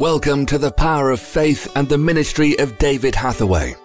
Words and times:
Welcome 0.00 0.46
to 0.46 0.56
the 0.56 0.72
power 0.72 1.10
of 1.10 1.20
faith 1.20 1.70
and 1.76 1.86
the 1.86 1.98
ministry 1.98 2.58
of 2.58 2.78
David 2.78 3.14
Hathaway. 3.14 3.76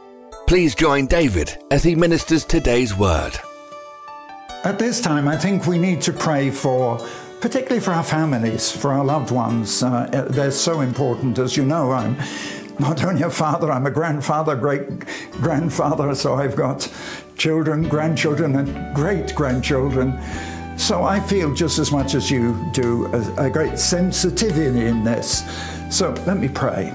Please 0.48 0.74
join 0.74 1.08
David 1.08 1.58
as 1.72 1.84
he 1.84 1.94
ministers 1.94 2.46
today's 2.46 2.96
word. 2.96 3.34
At 4.64 4.80
this 4.80 5.02
time, 5.02 5.28
I 5.28 5.36
think 5.36 5.68
we 5.68 5.78
need 5.78 6.00
to 6.04 6.14
pray 6.14 6.52
for, 6.52 7.06
particularly 7.42 7.82
for 7.82 7.92
our 7.92 8.02
families, 8.02 8.72
for 8.72 8.94
our 8.94 9.04
loved 9.04 9.32
ones. 9.32 9.84
Uh, 9.84 10.26
they're 10.30 10.52
so 10.52 10.80
important. 10.80 11.38
As 11.38 11.58
you 11.58 11.66
know, 11.66 11.92
I'm 11.92 12.16
not 12.80 13.04
only 13.04 13.24
a 13.24 13.30
father, 13.30 13.70
I'm 13.70 13.86
a 13.86 13.92
grandfather, 13.92 14.56
great 14.56 14.88
grandfather, 15.32 16.16
so 16.16 16.36
I've 16.36 16.56
got 16.56 16.90
children, 17.38 17.90
grandchildren, 17.90 18.56
and 18.56 18.96
great 18.96 19.36
grandchildren. 19.36 20.18
So 20.78 21.04
I 21.04 21.20
feel 21.20 21.54
just 21.54 21.80
as 21.80 21.92
much 21.92 22.16
as 22.16 22.30
you 22.30 22.70
do 22.72 23.08
a, 23.08 23.46
a 23.46 23.50
great 23.50 23.80
sensitivity 23.80 24.86
in 24.86 25.04
this. 25.04 25.44
So 25.90 26.12
let 26.28 26.38
me 26.38 26.48
pray. 26.48 26.94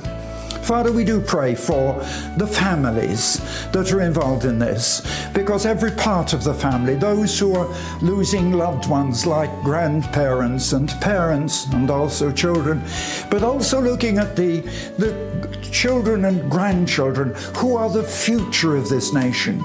Father, 0.62 0.92
we 0.92 1.04
do 1.04 1.20
pray 1.20 1.54
for 1.54 1.94
the 2.36 2.46
families 2.46 3.40
that 3.72 3.90
are 3.92 4.02
involved 4.02 4.44
in 4.44 4.58
this, 4.58 5.00
because 5.32 5.66
every 5.66 5.90
part 5.90 6.32
of 6.32 6.44
the 6.44 6.54
family, 6.54 6.94
those 6.94 7.36
who 7.38 7.56
are 7.56 7.74
losing 8.02 8.52
loved 8.52 8.88
ones 8.88 9.26
like 9.26 9.50
grandparents 9.62 10.72
and 10.72 10.90
parents 11.00 11.66
and 11.72 11.90
also 11.90 12.30
children, 12.30 12.82
but 13.30 13.42
also 13.42 13.80
looking 13.80 14.18
at 14.18 14.36
the, 14.36 14.60
the 14.98 15.58
children 15.72 16.26
and 16.26 16.48
grandchildren 16.50 17.34
who 17.56 17.74
are 17.74 17.88
the 17.90 18.04
future 18.04 18.76
of 18.76 18.88
this 18.88 19.12
nation. 19.12 19.60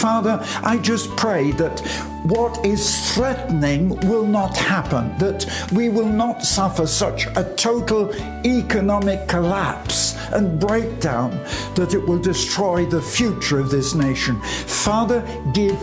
Father, 0.00 0.42
I 0.62 0.78
just 0.78 1.14
pray 1.18 1.50
that 1.52 1.80
what 2.22 2.64
is 2.64 3.12
threatening 3.12 3.90
will 4.08 4.26
not 4.26 4.56
happen, 4.56 5.14
that 5.18 5.44
we 5.72 5.90
will 5.90 6.08
not 6.08 6.42
suffer 6.42 6.86
such 6.86 7.26
a 7.36 7.44
total 7.56 8.10
economic 8.46 9.28
collapse 9.28 10.16
and 10.32 10.60
breakdown 10.60 11.30
that 11.74 11.94
it 11.94 12.06
will 12.06 12.18
destroy 12.18 12.86
the 12.86 13.02
future 13.02 13.58
of 13.58 13.70
this 13.70 13.94
nation. 13.94 14.40
Father, 14.40 15.22
give 15.52 15.80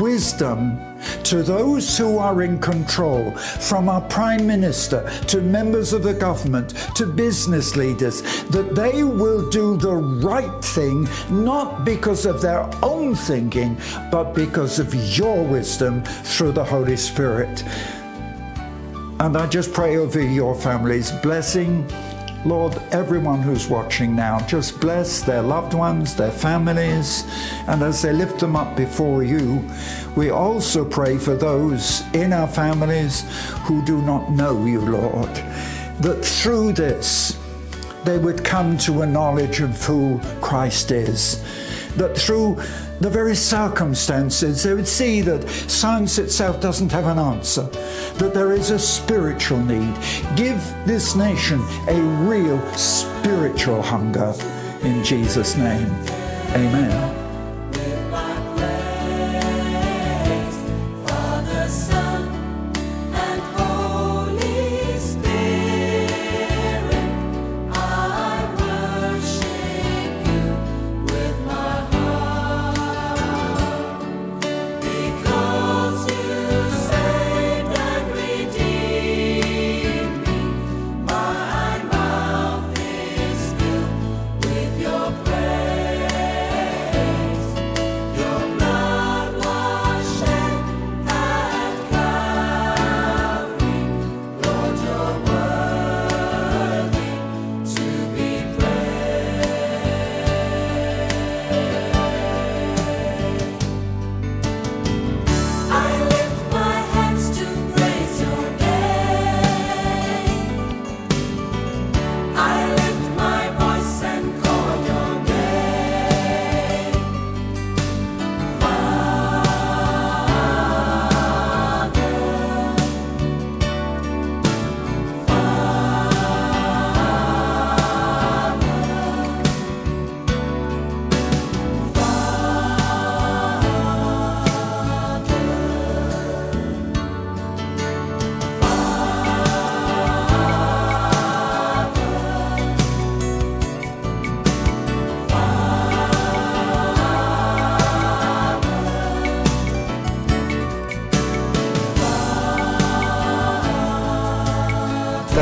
wisdom 0.00 0.78
to 1.24 1.42
those 1.42 1.96
who 1.96 2.18
are 2.18 2.42
in 2.42 2.58
control, 2.58 3.30
from 3.32 3.88
our 3.88 4.02
Prime 4.02 4.46
Minister 4.46 5.08
to 5.28 5.40
members 5.40 5.92
of 5.92 6.02
the 6.02 6.14
government 6.14 6.70
to 6.94 7.06
business 7.06 7.76
leaders, 7.76 8.22
that 8.44 8.74
they 8.74 9.02
will 9.02 9.48
do 9.50 9.76
the 9.76 9.94
right 9.94 10.64
thing, 10.64 11.08
not 11.30 11.84
because 11.84 12.26
of 12.26 12.42
their 12.42 12.68
own 12.82 13.14
thinking, 13.14 13.78
but 14.10 14.34
because 14.34 14.78
of 14.78 14.94
your 15.16 15.42
wisdom 15.42 16.02
through 16.04 16.52
the 16.52 16.64
Holy 16.64 16.96
Spirit. 16.96 17.64
And 19.20 19.36
I 19.36 19.46
just 19.46 19.72
pray 19.72 19.96
over 19.96 20.22
your 20.22 20.54
families, 20.54 21.12
blessing 21.12 21.86
Lord, 22.46 22.80
everyone 22.90 23.42
who's 23.42 23.68
watching 23.68 24.16
now, 24.16 24.40
just 24.46 24.80
bless 24.80 25.20
their 25.20 25.42
loved 25.42 25.74
ones, 25.74 26.16
their 26.16 26.30
families, 26.30 27.24
and 27.66 27.82
as 27.82 28.00
they 28.00 28.14
lift 28.14 28.40
them 28.40 28.56
up 28.56 28.76
before 28.76 29.22
you, 29.22 29.62
we 30.16 30.30
also 30.30 30.82
pray 30.82 31.18
for 31.18 31.34
those 31.34 32.02
in 32.14 32.32
our 32.32 32.48
families 32.48 33.24
who 33.64 33.84
do 33.84 34.00
not 34.02 34.30
know 34.30 34.64
you, 34.64 34.80
Lord, 34.80 35.34
that 36.00 36.24
through 36.24 36.72
this 36.72 37.38
they 38.04 38.16
would 38.16 38.42
come 38.42 38.78
to 38.78 39.02
a 39.02 39.06
knowledge 39.06 39.60
of 39.60 39.84
who 39.84 40.18
Christ 40.40 40.92
is, 40.92 41.44
that 41.96 42.16
through 42.16 42.56
the 43.00 43.10
very 43.10 43.34
circumstances, 43.34 44.62
they 44.62 44.74
would 44.74 44.88
see 44.88 45.20
that 45.22 45.48
science 45.48 46.18
itself 46.18 46.60
doesn't 46.60 46.92
have 46.92 47.06
an 47.06 47.18
answer, 47.18 47.62
that 48.18 48.34
there 48.34 48.52
is 48.52 48.70
a 48.70 48.78
spiritual 48.78 49.58
need. 49.58 49.94
Give 50.36 50.62
this 50.86 51.14
nation 51.16 51.60
a 51.88 52.00
real 52.28 52.60
spiritual 52.74 53.82
hunger. 53.82 54.34
In 54.82 55.02
Jesus' 55.04 55.56
name, 55.56 55.90
amen. 56.54 57.19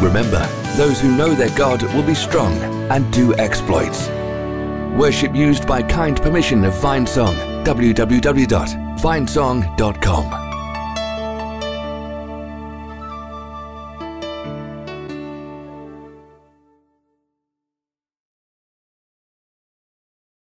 Remember, 0.00 0.46
those 0.76 1.00
who 1.00 1.16
know 1.16 1.34
their 1.34 1.54
God 1.56 1.82
will 1.94 2.02
be 2.02 2.14
strong 2.14 2.52
and 2.90 3.10
do 3.12 3.34
exploits. 3.36 4.08
Worship 4.96 5.34
used 5.34 5.66
by 5.66 5.82
kind 5.82 6.20
permission 6.20 6.64
of 6.64 6.74
Vinesong. 6.74 7.64
www.vinesong.com. 7.64 10.45